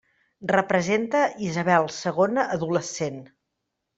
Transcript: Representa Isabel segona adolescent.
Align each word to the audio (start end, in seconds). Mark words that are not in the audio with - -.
Representa 0.51 1.19
Isabel 1.49 1.85
segona 1.97 2.47
adolescent. 2.57 3.23